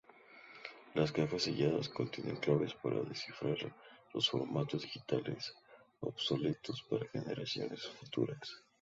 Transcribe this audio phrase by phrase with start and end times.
[0.95, 3.55] Las cajas selladas contienen claves para descifrar
[4.15, 5.53] los formatos digitales
[5.99, 8.63] obsoletos para generaciones futuras.